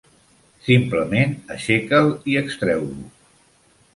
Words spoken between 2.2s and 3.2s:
i extreu-lo.